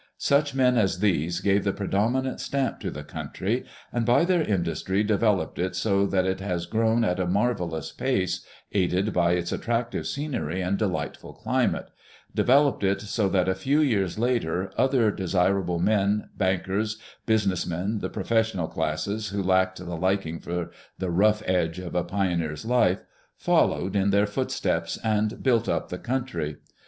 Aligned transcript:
Such 0.17 0.55
men 0.55 0.79
as 0.79 0.97
these 0.97 1.41
gave 1.41 1.63
the 1.63 1.73
predominant 1.73 2.39
stamp 2.39 2.79
to 2.79 2.89
the 2.89 3.03
country, 3.03 3.65
and 3.93 4.03
by 4.03 4.25
their 4.25 4.41
industry 4.41 5.03
developed 5.03 5.59
it 5.59 5.75
so 5.75 6.07
that 6.07 6.25
it 6.25 6.39
has 6.39 6.65
grown 6.65 7.03
at 7.03 7.19
a 7.19 7.27
marvelous 7.27 7.91
pace, 7.91 8.43
aided 8.71 9.13
by 9.13 9.33
its 9.33 9.51
attractive 9.51 10.07
scenery 10.07 10.59
and 10.59 10.79
de 10.79 10.87
lightful 10.87 11.33
climate— 11.33 11.89
developed 12.33 12.83
it 12.83 12.99
so 12.99 13.29
that 13.29 13.47
a 13.47 13.53
few 13.53 13.79
years 13.79 14.17
later 14.17 14.73
other 14.75 15.11
de 15.11 15.25
sirable 15.25 15.79
men, 15.79 16.31
bankers, 16.35 16.97
business 17.27 17.67
men, 17.67 17.99
the 17.99 18.09
professional 18.09 18.67
classes 18.67 19.29
who 19.29 19.43
lacked 19.43 19.77
the 19.77 19.95
liking 19.95 20.39
for 20.39 20.71
the 20.97 21.11
rough 21.11 21.43
edge 21.45 21.77
of 21.77 21.93
a 21.93 22.03
pioneer's 22.03 22.65
life, 22.65 23.03
followed 23.37 23.95
in 23.95 24.09
their 24.09 24.25
footsteps 24.25 24.97
and 25.03 25.43
built 25.43 25.69
up 25.69 25.89
the 25.89 25.99
country. 25.99 26.55